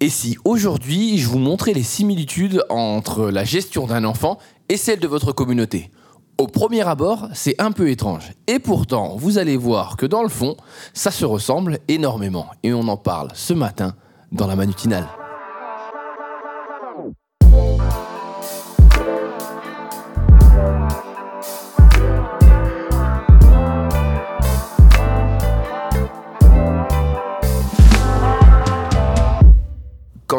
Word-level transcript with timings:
Et 0.00 0.10
si 0.10 0.36
aujourd'hui 0.44 1.16
je 1.16 1.26
vous 1.26 1.38
montrais 1.38 1.72
les 1.72 1.82
similitudes 1.82 2.62
entre 2.68 3.30
la 3.30 3.44
gestion 3.44 3.86
d'un 3.86 4.04
enfant 4.04 4.38
et 4.68 4.76
celle 4.76 5.00
de 5.00 5.08
votre 5.08 5.32
communauté? 5.32 5.90
Au 6.36 6.48
premier 6.48 6.86
abord, 6.86 7.28
c'est 7.32 7.58
un 7.58 7.72
peu 7.72 7.88
étrange. 7.88 8.32
Et 8.46 8.58
pourtant, 8.58 9.16
vous 9.16 9.38
allez 9.38 9.56
voir 9.56 9.96
que 9.96 10.04
dans 10.04 10.22
le 10.22 10.28
fond, 10.28 10.54
ça 10.92 11.10
se 11.10 11.24
ressemble 11.24 11.78
énormément. 11.88 12.46
Et 12.62 12.74
on 12.74 12.88
en 12.88 12.98
parle 12.98 13.30
ce 13.32 13.54
matin 13.54 13.94
dans 14.32 14.46
la 14.46 14.54
manutinale. 14.54 15.08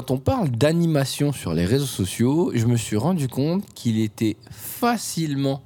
Quand 0.08 0.14
on 0.14 0.20
parle 0.20 0.50
d'animation 0.50 1.34
sur 1.34 1.54
les 1.54 1.66
réseaux 1.66 1.86
sociaux, 1.86 2.52
je 2.56 2.66
me 2.66 2.78
suis 2.78 2.96
rendu 2.96 3.28
compte 3.28 3.66
qu'il 3.74 4.00
était 4.00 4.38
facilement 4.52 5.62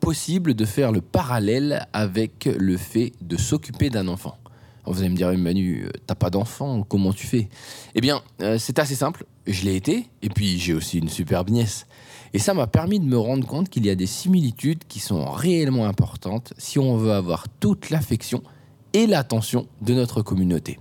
possible 0.00 0.52
de 0.52 0.66
faire 0.66 0.92
le 0.92 1.00
parallèle 1.00 1.86
avec 1.94 2.44
le 2.44 2.76
fait 2.76 3.12
de 3.22 3.38
s'occuper 3.38 3.88
d'un 3.88 4.08
enfant. 4.08 4.36
vous 4.84 5.00
allez 5.00 5.08
me 5.08 5.16
dire, 5.16 5.32
Manu, 5.38 5.86
euh, 5.86 5.90
t'as 6.06 6.14
pas 6.14 6.28
d'enfant, 6.28 6.82
comment 6.82 7.14
tu 7.14 7.26
fais? 7.26 7.48
Eh 7.94 8.02
bien, 8.02 8.20
euh, 8.42 8.58
c'est 8.58 8.78
assez 8.78 8.94
simple. 8.94 9.24
Je 9.46 9.64
l'ai 9.64 9.76
été, 9.76 10.06
et 10.20 10.28
puis 10.28 10.58
j'ai 10.58 10.74
aussi 10.74 10.98
une 10.98 11.08
superbe 11.08 11.48
nièce. 11.48 11.86
Et 12.34 12.38
ça 12.38 12.52
m'a 12.52 12.66
permis 12.66 13.00
de 13.00 13.06
me 13.06 13.18
rendre 13.18 13.46
compte 13.46 13.70
qu'il 13.70 13.86
y 13.86 13.90
a 13.90 13.94
des 13.94 14.06
similitudes 14.06 14.84
qui 14.86 15.00
sont 15.00 15.24
réellement 15.30 15.86
importantes 15.86 16.52
si 16.58 16.78
on 16.78 16.98
veut 16.98 17.12
avoir 17.12 17.46
toute 17.58 17.88
l'affection 17.88 18.42
et 18.92 19.06
l'attention 19.06 19.66
de 19.80 19.94
notre 19.94 20.20
communauté. 20.20 20.78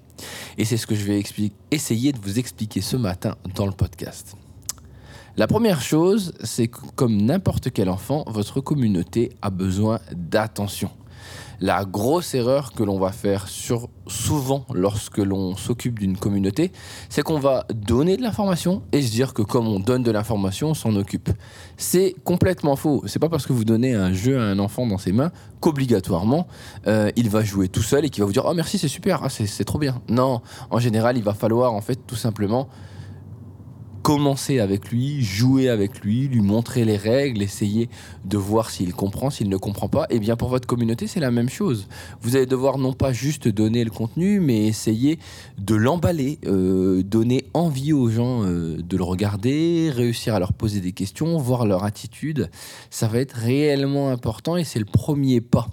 Et 0.57 0.65
c'est 0.65 0.77
ce 0.77 0.87
que 0.87 0.95
je 0.95 1.03
vais 1.03 1.23
essayer 1.71 2.11
de 2.11 2.19
vous 2.19 2.39
expliquer 2.39 2.81
ce 2.81 2.97
matin 2.97 3.35
dans 3.55 3.65
le 3.65 3.71
podcast. 3.71 4.35
La 5.37 5.45
première 5.45 5.81
chose, 5.81 6.33
c'est 6.43 6.67
que 6.67 6.79
comme 6.95 7.21
n'importe 7.21 7.69
quel 7.71 7.89
enfant, 7.89 8.23
votre 8.27 8.59
communauté 8.59 9.33
a 9.43 9.51
besoin 9.51 9.99
d'attention 10.11 10.89
la 11.59 11.85
grosse 11.85 12.35
erreur 12.35 12.73
que 12.73 12.83
l'on 12.83 12.99
va 12.99 13.11
faire 13.11 13.47
souvent 13.47 14.65
lorsque 14.73 15.17
l'on 15.17 15.55
s'occupe 15.55 15.99
d'une 15.99 16.17
communauté, 16.17 16.71
c'est 17.09 17.23
qu'on 17.23 17.39
va 17.39 17.65
donner 17.73 18.17
de 18.17 18.21
l'information 18.21 18.83
et 18.91 19.01
se 19.01 19.11
dire 19.11 19.33
que 19.33 19.41
comme 19.41 19.67
on 19.67 19.79
donne 19.79 20.03
de 20.03 20.11
l'information, 20.11 20.69
on 20.69 20.73
s'en 20.73 20.95
occupe. 20.95 21.29
C'est 21.77 22.15
complètement 22.23 22.75
faux. 22.75 23.03
C'est 23.07 23.19
pas 23.19 23.29
parce 23.29 23.45
que 23.45 23.53
vous 23.53 23.65
donnez 23.65 23.93
un 23.93 24.13
jeu 24.13 24.39
à 24.39 24.43
un 24.43 24.59
enfant 24.59 24.85
dans 24.85 24.97
ses 24.97 25.11
mains 25.11 25.31
qu'obligatoirement 25.59 26.47
euh, 26.85 27.09
il 27.15 27.29
va 27.29 27.43
jouer 27.43 27.67
tout 27.67 27.81
seul 27.81 28.05
et 28.05 28.09
qu'il 28.09 28.21
va 28.21 28.27
vous 28.27 28.33
dire 28.33 28.45
oh 28.45 28.53
merci 28.53 28.77
c'est 28.77 28.87
super, 28.87 29.21
ah, 29.23 29.29
c'est 29.29 29.65
trop 29.65 29.79
bien. 29.79 30.01
Non, 30.09 30.41
en 30.69 30.79
général 30.79 31.17
il 31.17 31.23
va 31.23 31.33
falloir 31.33 31.73
en 31.73 31.81
fait 31.81 31.99
tout 32.05 32.15
simplement 32.15 32.67
commencer 34.07 34.61
avec 34.61 34.89
lui, 34.89 35.21
jouer 35.21 35.67
avec 35.67 35.99
lui, 35.99 36.29
lui 36.29 36.39
montrer 36.39 36.85
les 36.85 36.95
règles, 36.95 37.41
essayer 37.41 37.89
de 38.23 38.37
voir 38.37 38.69
s'il 38.69 38.93
comprend, 38.93 39.29
s'il 39.29 39.49
ne 39.49 39.57
comprend 39.57 39.89
pas. 39.89 40.03
Et 40.03 40.15
eh 40.15 40.19
bien 40.19 40.37
pour 40.37 40.47
votre 40.47 40.65
communauté, 40.65 41.07
c'est 41.07 41.19
la 41.19 41.29
même 41.29 41.49
chose. 41.49 41.89
Vous 42.21 42.37
allez 42.37 42.45
devoir 42.45 42.77
non 42.77 42.93
pas 42.93 43.11
juste 43.11 43.49
donner 43.49 43.83
le 43.83 43.91
contenu, 43.91 44.39
mais 44.39 44.65
essayer 44.65 45.19
de 45.57 45.75
l'emballer, 45.75 46.39
euh, 46.45 47.03
donner 47.03 47.43
envie 47.53 47.91
aux 47.91 48.07
gens 48.07 48.45
euh, 48.45 48.77
de 48.81 48.95
le 48.95 49.03
regarder, 49.03 49.91
réussir 49.93 50.35
à 50.35 50.39
leur 50.39 50.53
poser 50.53 50.79
des 50.79 50.93
questions, 50.93 51.37
voir 51.37 51.65
leur 51.65 51.83
attitude. 51.83 52.49
Ça 52.89 53.09
va 53.09 53.19
être 53.19 53.33
réellement 53.33 54.09
important 54.09 54.55
et 54.55 54.63
c'est 54.63 54.79
le 54.79 54.85
premier 54.85 55.41
pas. 55.41 55.67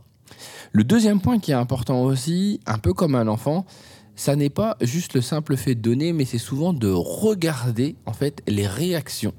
Le 0.72 0.82
deuxième 0.82 1.20
point 1.20 1.38
qui 1.38 1.52
est 1.52 1.55
important 1.55 2.02
aussi, 2.02 2.58
un 2.66 2.78
peu 2.78 2.94
comme 2.94 3.14
un 3.14 3.28
enfant, 3.28 3.64
ça 4.17 4.37
n'est 4.37 4.51
pas 4.51 4.77
juste 4.81 5.15
le 5.15 5.20
simple 5.20 5.57
fait 5.57 5.75
de 5.75 5.81
donner, 5.81 6.12
mais 6.12 6.25
c'est 6.25 6.39
souvent 6.39 6.73
de 6.73 6.91
regarder 6.91 7.97
en 8.07 8.12
fait 8.12 8.43
les 8.47 8.67
réactions 8.67 9.34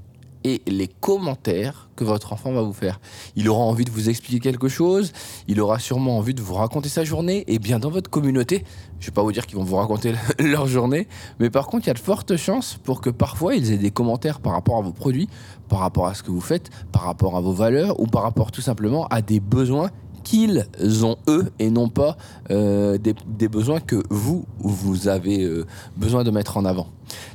et 0.45 0.61
les 0.67 0.87
commentaires 0.87 1.89
que 1.95 2.03
votre 2.03 2.31
enfant 2.31 2.53
va 2.53 2.61
vous 2.61 2.71
faire. 2.71 2.99
Il 3.35 3.49
aura 3.49 3.63
envie 3.63 3.83
de 3.83 3.89
vous 3.89 4.09
expliquer 4.09 4.39
quelque 4.39 4.67
chose, 4.67 5.11
il 5.47 5.59
aura 5.59 5.79
sûrement 5.79 6.19
envie 6.19 6.35
de 6.35 6.41
vous 6.41 6.53
raconter 6.53 6.87
sa 6.87 7.03
journée, 7.03 7.43
et 7.47 7.57
bien 7.57 7.79
dans 7.79 7.89
votre 7.89 8.11
communauté, 8.11 8.63
je 8.99 9.07
ne 9.07 9.09
vais 9.09 9.13
pas 9.13 9.23
vous 9.23 9.31
dire 9.31 9.47
qu'ils 9.47 9.57
vont 9.57 9.63
vous 9.63 9.77
raconter 9.77 10.13
leur 10.39 10.67
journée, 10.67 11.07
mais 11.39 11.49
par 11.49 11.65
contre 11.65 11.85
il 11.85 11.87
y 11.87 11.91
a 11.91 11.95
de 11.95 11.99
fortes 11.99 12.37
chances 12.37 12.77
pour 12.83 13.01
que 13.01 13.09
parfois 13.09 13.55
ils 13.55 13.71
aient 13.71 13.77
des 13.77 13.89
commentaires 13.89 14.39
par 14.39 14.53
rapport 14.53 14.77
à 14.77 14.81
vos 14.81 14.93
produits, 14.93 15.29
par 15.67 15.79
rapport 15.79 16.05
à 16.05 16.13
ce 16.13 16.21
que 16.21 16.29
vous 16.29 16.41
faites, 16.41 16.69
par 16.91 17.01
rapport 17.01 17.35
à 17.35 17.41
vos 17.41 17.53
valeurs, 17.53 17.99
ou 17.99 18.05
par 18.05 18.21
rapport 18.21 18.51
tout 18.51 18.61
simplement 18.61 19.07
à 19.07 19.23
des 19.23 19.39
besoins 19.39 19.89
qu'ils 20.25 21.05
ont 21.05 21.17
eux 21.29 21.51
et 21.59 21.69
non 21.69 21.87
pas 21.87 22.17
euh, 22.51 22.97
des, 22.97 23.47
besoins 23.47 23.79
que 23.79 24.03
vous, 24.09 24.43
vous 24.59 25.07
avez 25.07 25.43
euh, 25.43 25.65
besoin 25.95 26.23
de 26.23 26.31
mettre 26.31 26.57
en 26.57 26.65
avant. 26.65 26.87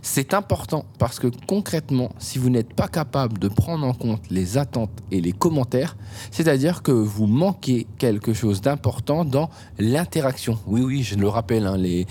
C'est 0.02 0.34
important 0.34 0.84
parce 0.98 1.18
que 1.18 1.28
concrètement, 1.46 2.10
si 2.18 2.38
vous 2.38 2.50
n'êtes 2.50 2.74
pas 2.74 2.88
capable 2.88 3.38
de 3.38 3.48
prendre 3.48 3.86
en 3.86 3.92
compte 3.92 4.22
les 4.30 4.58
attentes 4.58 4.90
et 5.10 5.20
les 5.20 5.32
commentaires, 5.32 5.96
c'est-à-dire 6.30 6.82
que 6.82 6.92
vous 6.92 7.26
manquez 7.26 7.86
quelque 7.98 8.32
chose 8.32 8.60
d'important 8.60 9.24
dans 9.24 9.50
l'interaction. 9.78 10.58
Oui, 10.66 10.80
oui, 10.82 11.02
je 11.02 11.16
le 11.16 11.28
rappelle, 11.28 11.66
hein, 11.66 11.76
les, 11.76 12.06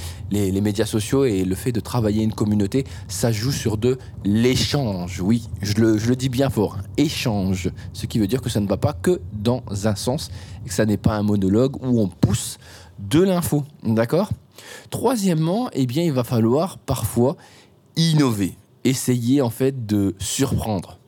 médias 0.61 0.85
sociaux 0.85 1.25
et 1.25 1.43
le 1.43 1.55
fait 1.55 1.71
de 1.71 1.79
travailler 1.79 2.23
une 2.23 2.33
communauté, 2.33 2.85
ça 3.07 3.31
joue 3.31 3.51
sur 3.51 3.77
de 3.77 3.97
l'échange. 4.23 5.21
Oui, 5.21 5.49
je 5.61 5.73
le, 5.75 5.97
je 5.97 6.09
le 6.09 6.15
dis 6.15 6.29
bien 6.29 6.49
fort, 6.49 6.77
échange. 6.97 7.69
Ce 7.93 8.05
qui 8.05 8.19
veut 8.19 8.27
dire 8.27 8.41
que 8.41 8.49
ça 8.49 8.59
ne 8.59 8.67
va 8.67 8.77
pas 8.77 8.93
que 8.93 9.21
dans 9.33 9.63
un 9.85 9.95
sens 9.95 10.29
et 10.65 10.69
que 10.69 10.73
ça 10.73 10.85
n'est 10.85 10.97
pas 10.97 11.15
un 11.15 11.23
monologue 11.23 11.75
où 11.83 11.99
on 11.99 12.07
pousse 12.07 12.57
de 12.99 13.21
l'info. 13.21 13.63
D'accord? 13.83 14.29
Troisièmement, 14.89 15.69
eh 15.73 15.83
il 15.83 16.11
va 16.11 16.23
falloir 16.23 16.77
parfois 16.77 17.35
innover, 17.95 18.55
essayer 18.83 19.41
en 19.41 19.49
fait 19.49 19.85
de 19.85 20.15
surprendre. 20.19 20.99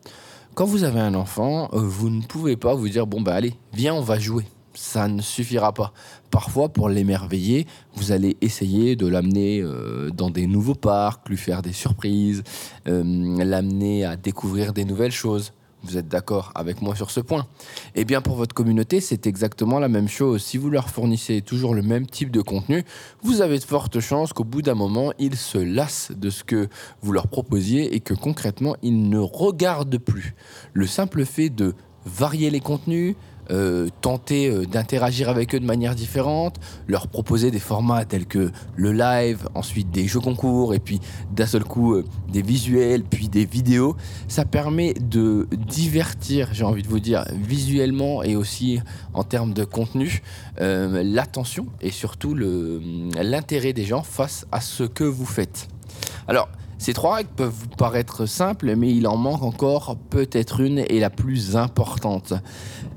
Quand 0.53 0.65
vous 0.65 0.83
avez 0.83 0.99
un 0.99 1.13
enfant, 1.13 1.69
euh, 1.73 1.79
vous 1.79 2.09
ne 2.09 2.21
pouvez 2.21 2.57
pas 2.57 2.75
vous 2.75 2.89
dire 2.89 3.07
bon 3.07 3.21
bah 3.21 3.33
allez, 3.33 3.53
viens, 3.73 3.93
on 3.93 4.01
va 4.01 4.19
jouer. 4.19 4.45
Ça 4.73 5.07
ne 5.07 5.21
suffira 5.21 5.73
pas. 5.73 5.93
Parfois, 6.29 6.69
pour 6.69 6.89
l'émerveiller, 6.89 7.67
vous 7.95 8.11
allez 8.11 8.37
essayer 8.41 8.95
de 8.95 9.07
l'amener 9.07 9.61
euh, 9.61 10.09
dans 10.11 10.29
des 10.29 10.47
nouveaux 10.47 10.75
parcs, 10.75 11.27
lui 11.29 11.37
faire 11.37 11.61
des 11.61 11.73
surprises, 11.73 12.43
euh, 12.87 13.03
l'amener 13.43 14.05
à 14.05 14.15
découvrir 14.15 14.73
des 14.73 14.85
nouvelles 14.85 15.11
choses. 15.11 15.53
Vous 15.83 15.97
êtes 15.97 16.07
d'accord 16.07 16.51
avec 16.53 16.81
moi 16.81 16.95
sur 16.95 17.09
ce 17.09 17.19
point 17.19 17.47
Eh 17.95 18.05
bien, 18.05 18.21
pour 18.21 18.35
votre 18.35 18.53
communauté, 18.53 19.01
c'est 19.01 19.25
exactement 19.25 19.79
la 19.79 19.89
même 19.89 20.07
chose. 20.07 20.43
Si 20.43 20.57
vous 20.57 20.69
leur 20.69 20.89
fournissez 20.89 21.41
toujours 21.41 21.73
le 21.73 21.81
même 21.81 22.05
type 22.05 22.29
de 22.29 22.41
contenu, 22.41 22.85
vous 23.23 23.41
avez 23.41 23.57
de 23.57 23.63
fortes 23.63 23.99
chances 23.99 24.31
qu'au 24.31 24.43
bout 24.43 24.61
d'un 24.61 24.75
moment, 24.75 25.11
ils 25.17 25.35
se 25.35 25.57
lassent 25.57 26.11
de 26.11 26.29
ce 26.29 26.43
que 26.43 26.69
vous 27.01 27.11
leur 27.11 27.27
proposiez 27.27 27.95
et 27.95 27.99
que 27.99 28.13
concrètement, 28.13 28.75
ils 28.83 29.09
ne 29.09 29.17
regardent 29.17 29.97
plus. 29.97 30.35
Le 30.73 30.85
simple 30.85 31.25
fait 31.25 31.49
de 31.49 31.73
varier 32.05 32.49
les 32.49 32.59
contenus, 32.59 33.15
euh, 33.51 33.89
tenter 34.01 34.49
euh, 34.49 34.65
d'interagir 34.65 35.27
avec 35.27 35.53
eux 35.53 35.59
de 35.59 35.65
manière 35.65 35.93
différente, 35.93 36.55
leur 36.87 37.07
proposer 37.07 37.51
des 37.51 37.59
formats 37.59 38.05
tels 38.05 38.25
que 38.25 38.49
le 38.77 38.93
live, 38.93 39.47
ensuite 39.55 39.91
des 39.91 40.07
jeux 40.07 40.21
concours, 40.21 40.73
et 40.73 40.79
puis 40.79 41.01
d'un 41.31 41.45
seul 41.45 41.63
coup 41.63 41.93
euh, 41.93 42.05
des 42.31 42.41
visuels, 42.41 43.03
puis 43.03 43.27
des 43.27 43.45
vidéos. 43.45 43.95
Ça 44.29 44.45
permet 44.45 44.93
de 44.93 45.47
divertir, 45.51 46.49
j'ai 46.53 46.63
envie 46.63 46.83
de 46.83 46.87
vous 46.87 46.99
dire, 46.99 47.25
visuellement 47.33 48.23
et 48.23 48.35
aussi 48.35 48.79
en 49.13 49.23
termes 49.23 49.53
de 49.53 49.65
contenu, 49.65 50.21
l'attention 50.57 51.65
et 51.81 51.91
surtout 51.91 52.35
l'intérêt 52.35 53.73
des 53.73 53.83
gens 53.85 54.03
face 54.03 54.45
à 54.51 54.61
ce 54.61 54.83
que 54.83 55.03
vous 55.03 55.25
faites. 55.25 55.67
Alors, 56.27 56.47
ces 56.81 56.93
trois 56.93 57.17
règles 57.17 57.29
peuvent 57.35 57.53
vous 57.53 57.67
paraître 57.67 58.25
simples, 58.25 58.75
mais 58.75 58.91
il 58.91 59.05
en 59.05 59.15
manque 59.15 59.43
encore 59.43 59.97
peut-être 60.09 60.61
une 60.61 60.79
et 60.79 60.99
la 60.99 61.11
plus 61.11 61.55
importante. 61.55 62.33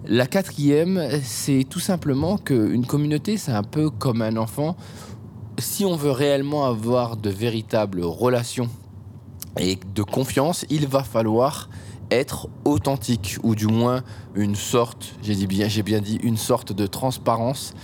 La 0.07 0.27
quatrième, 0.27 1.07
c'est 1.23 1.67
tout 1.69 1.81
simplement 1.81 2.39
qu'une 2.39 2.87
communauté, 2.87 3.37
c'est 3.37 3.53
un 3.53 3.63
peu 3.63 3.91
comme 3.91 4.23
un 4.23 4.39
enfant. 4.39 4.75
Si 5.59 5.85
on 5.85 5.97
veut 5.97 6.13
réellement 6.13 6.65
avoir 6.65 7.19
de 7.19 7.29
véritables 7.29 8.03
relations 8.03 8.71
et 9.61 9.79
de 9.95 10.03
confiance, 10.03 10.65
il 10.71 10.87
va 10.87 11.03
falloir 11.03 11.69
être 12.15 12.49
authentique 12.65 13.37
ou 13.43 13.55
du 13.55 13.67
moins 13.67 14.03
une 14.35 14.55
sorte, 14.55 15.15
j'ai 15.23 15.35
dit 15.35 15.47
bien, 15.47 15.69
j'ai 15.69 15.83
bien 15.83 16.01
dit 16.01 16.19
une 16.23 16.37
sorte 16.37 16.73
de 16.73 16.87
transparence 16.87 17.75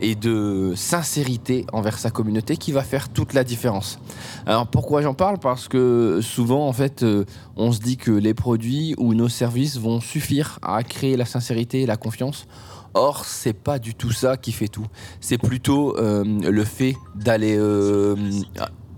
et 0.00 0.14
de 0.14 0.72
sincérité 0.76 1.66
envers 1.72 1.98
sa 1.98 2.10
communauté 2.10 2.56
qui 2.56 2.72
va 2.72 2.82
faire 2.82 3.08
toute 3.08 3.32
la 3.34 3.44
différence. 3.44 3.98
Alors 4.46 4.66
pourquoi 4.66 5.02
j'en 5.02 5.14
parle? 5.14 5.38
Parce 5.38 5.68
que 5.68 6.20
souvent 6.22 6.68
en 6.68 6.72
fait 6.72 7.02
euh, 7.02 7.24
on 7.56 7.72
se 7.72 7.80
dit 7.80 7.96
que 7.96 8.10
les 8.10 8.34
produits 8.34 8.94
ou 8.98 9.14
nos 9.14 9.28
services 9.28 9.78
vont 9.78 10.00
suffire 10.00 10.58
à 10.62 10.82
créer 10.82 11.16
la 11.16 11.24
sincérité 11.24 11.82
et 11.82 11.86
la 11.86 11.96
confiance. 11.96 12.46
Or, 12.94 13.24
c'est 13.24 13.52
pas 13.52 13.78
du 13.78 13.94
tout 13.94 14.12
ça 14.12 14.36
qui 14.36 14.50
fait 14.50 14.68
tout. 14.68 14.86
C'est 15.20 15.38
plutôt 15.38 15.96
euh, 15.98 16.24
le 16.24 16.64
fait 16.64 16.96
d'aller, 17.14 17.56
euh, 17.56 18.16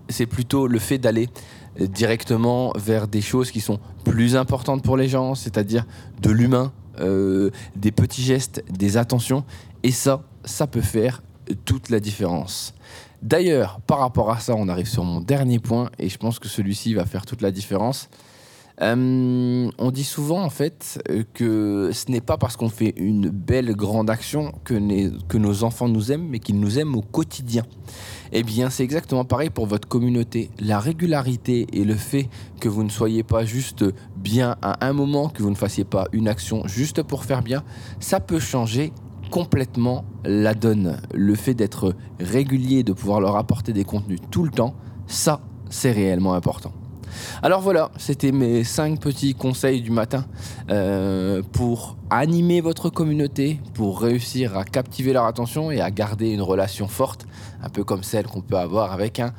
c'est 0.09 0.27
plutôt 0.27 0.67
le 0.67 0.79
fait 0.79 0.99
d'aller 0.99 1.29
directement 1.79 2.73
vers 2.77 3.09
des 3.09 3.21
choses 3.21 3.51
qui 3.51 3.61
sont 3.61 3.79
plus 4.05 4.37
importantes 4.37 4.83
pour 4.83 4.97
les 4.97 5.09
gens, 5.09 5.35
c'est-à-dire 5.35 5.87
de 6.21 6.31
l'humain, 6.31 6.73
des 6.99 7.93
petits 7.93 8.23
gestes, 8.23 8.63
des 8.71 8.97
attentions. 8.97 9.45
Et 9.83 9.93
ça, 9.93 10.23
ça 10.45 10.67
peut 10.67 10.81
faire 10.81 11.23
toute 11.65 11.89
la 11.91 12.01
différence. 12.01 12.75
D'ailleurs, 13.23 13.81
par 13.87 13.99
rapport 13.99 14.31
à 14.31 14.41
ça, 14.41 14.55
on 14.57 14.69
arrive 14.69 14.89
sur 14.89 15.05
mon 15.05 15.21
dernier 15.21 15.59
point 15.59 15.91
et 15.99 16.09
je 16.09 16.17
pense 16.17 16.39
que 16.39 16.49
celui-ci 16.49 16.95
va 16.95 17.05
faire 17.05 17.27
toute 17.27 17.43
la 17.43 17.51
différence. 17.51 18.09
Euh, 18.83 19.71
on 19.79 19.91
dit 19.91 20.05
souvent 20.05 20.43
en 20.43 20.49
fait 20.49 21.03
que 21.35 21.91
ce 21.93 22.11
n'est 22.11 22.23
pas 22.23 22.39
parce 22.39 22.57
qu'on 22.57 22.71
fait 22.71 22.95
une 22.97 23.29
belle 23.29 23.75
grande 23.77 24.09
action 24.09 24.53
que, 24.65 24.75
que 25.27 25.37
nos 25.37 25.65
enfants 25.65 25.89
nous 25.89 26.13
aiment, 26.13 26.29
mais 26.29 26.39
qu'ils 26.39 26.59
nous 26.59 26.79
aiment 26.79 26.97
au 26.97 27.03
quotidien. 27.03 27.65
Eh 28.33 28.43
bien, 28.43 28.71
c'est 28.71 28.85
exactement 28.85 29.25
pareil 29.25 29.51
pour 29.51 29.67
votre 29.67 29.89
communauté. 29.89 30.51
La 30.61 30.79
régularité 30.79 31.67
et 31.73 31.85
le 31.85 31.95
fait 31.95 32.29
que 32.61 32.69
vous 32.69 32.85
ne 32.85 32.89
soyez 32.89 33.23
pas 33.23 33.45
juste 33.45 33.85
bien 34.17 34.57
à 34.63 34.87
un 34.87 34.93
moment, 34.93 35.29
que 35.29 35.43
vous 35.43 35.51
ne 35.51 35.57
fassiez 35.57 35.85
pas 35.85 36.07
une 36.13 36.29
action 36.29 36.67
juste 36.67 37.03
pour 37.03 37.25
faire 37.25 37.43
bien, 37.43 37.65
ça 37.99 38.21
peut 38.21 38.39
changer 38.39 38.93
complètement 39.31 40.05
la 40.25 40.55
donne. 40.55 41.01
Le 41.13 41.35
fait 41.35 41.55
d'être 41.55 41.95
régulier, 42.19 42.83
de 42.83 42.93
pouvoir 42.93 43.21
leur 43.21 43.37
apporter 43.37 43.73
des 43.73 43.85
contenus 43.85 44.21
tout 44.31 44.45
le 44.45 44.51
temps, 44.51 44.75
ça, 45.07 45.41
c'est 45.69 45.93
réellement 45.93 46.35
important. 46.35 46.73
Alors 47.43 47.61
voilà, 47.61 47.91
c'était 47.97 48.33
mes 48.33 48.65
5 48.65 49.01
petits 49.01 49.35
conseils 49.35 49.81
du 49.83 49.91
matin 49.91 50.25
euh, 50.71 51.43
pour 51.53 51.97
animer 52.11 52.61
votre 52.61 52.91
communauté, 52.91 53.61
pour 53.75 54.01
réussir 54.01 54.57
à 54.57 54.65
captiver 54.65 55.13
leur 55.13 55.25
attention 55.25 55.71
et 55.71 55.81
à 55.81 55.91
garder 55.91 56.31
une 56.31 56.43
relation 56.43 56.89
forte, 56.89 57.27
un 57.63 57.69
peu 57.69 57.85
comme 57.85 58.03
celle 58.03 58.27
qu'on 58.27 58.43
peut 58.43 58.59
avoir 58.59 58.93
avec 58.93 59.21
un 59.21 59.33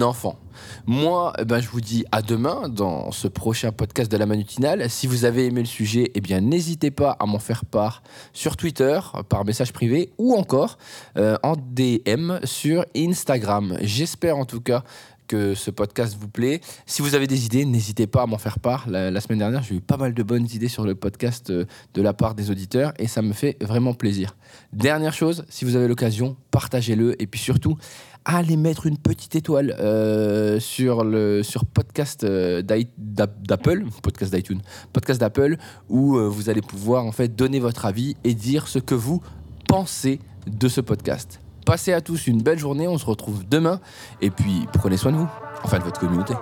enfant. 0.00 0.38
Moi, 0.86 1.32
eh 1.38 1.44
ben, 1.44 1.60
je 1.60 1.68
vous 1.68 1.80
dis 1.80 2.04
à 2.12 2.22
demain 2.22 2.68
dans 2.68 3.10
ce 3.10 3.28
prochain 3.28 3.72
podcast 3.72 4.10
de 4.10 4.16
la 4.16 4.26
Manutinale. 4.26 4.88
Si 4.90 5.06
vous 5.06 5.24
avez 5.24 5.46
aimé 5.46 5.60
le 5.60 5.66
sujet, 5.66 6.10
eh 6.14 6.20
bien, 6.20 6.40
n'hésitez 6.40 6.90
pas 6.90 7.16
à 7.18 7.26
m'en 7.26 7.38
faire 7.38 7.64
part 7.64 8.02
sur 8.32 8.56
Twitter, 8.56 8.98
par 9.28 9.44
message 9.44 9.72
privé 9.72 10.10
ou 10.18 10.34
encore 10.34 10.78
euh, 11.16 11.36
en 11.42 11.54
DM 11.56 12.38
sur 12.44 12.84
Instagram. 12.96 13.78
J'espère 13.80 14.36
en 14.36 14.44
tout 14.44 14.60
cas 14.60 14.82
que 15.28 15.54
ce 15.54 15.70
podcast 15.70 16.16
vous 16.18 16.28
plaît. 16.28 16.60
Si 16.86 17.02
vous 17.02 17.14
avez 17.14 17.28
des 17.28 17.46
idées, 17.46 17.64
n'hésitez 17.64 18.08
pas 18.08 18.22
à 18.22 18.26
m'en 18.26 18.38
faire 18.38 18.58
part. 18.58 18.88
La, 18.88 19.20
semaine 19.20 19.38
dernière, 19.38 19.62
j'ai 19.62 19.76
eu 19.76 19.80
pas 19.80 19.96
mal 19.96 20.14
de 20.14 20.22
bonnes 20.22 20.48
idées 20.52 20.68
sur 20.68 20.84
le 20.84 20.94
podcast 20.94 21.50
euh, 21.50 21.66
de 21.94 22.02
la 22.02 22.14
part 22.14 22.34
des 22.34 22.50
auditeurs 22.50 22.92
et 22.98 23.06
ça 23.06 23.22
me 23.22 23.32
fait 23.32 23.56
vraiment 23.62 23.94
plaisir. 23.94 24.36
Dernière 24.72 25.12
chose, 25.12 25.44
si 25.48 25.64
vous 25.64 25.76
avez 25.76 25.86
l'occasion, 25.86 26.36
partagez-le 26.50 27.20
et 27.22 27.26
puis 27.26 27.38
surtout, 27.38 27.76
allez 28.24 28.56
mettre 28.56 28.86
une 28.86 28.98
petite 28.98 29.36
étoile 29.36 29.76
euh, 29.78 30.58
sur 30.58 31.04
le 31.04 31.42
sur 31.42 31.66
podcast 31.66 32.24
euh, 32.24 32.62
d'Apple, 32.62 33.84
podcast 34.02 34.34
d'iTunes, 34.34 34.62
podcast 34.92 35.20
d'Apple, 35.20 35.58
où 35.88 36.18
vous 36.18 36.48
allez 36.48 36.62
pouvoir 36.62 37.04
en 37.04 37.12
fait 37.12 37.36
donner 37.36 37.60
votre 37.60 37.84
avis 37.84 38.16
et 38.24 38.34
dire 38.34 38.66
ce 38.66 38.78
que 38.78 38.94
vous 38.94 39.22
pensez 39.68 40.18
de 40.46 40.68
ce 40.68 40.80
podcast. 40.80 41.40
Passez 41.68 41.92
à 41.92 42.00
tous 42.00 42.26
une 42.26 42.40
belle 42.40 42.58
journée, 42.58 42.88
on 42.88 42.96
se 42.96 43.04
retrouve 43.04 43.46
demain. 43.46 43.78
Et 44.22 44.30
puis 44.30 44.66
prenez 44.72 44.96
soin 44.96 45.12
de 45.12 45.18
vous, 45.18 45.28
enfin 45.62 45.78
de 45.78 45.84
votre 45.84 46.00
communauté. 46.00 46.32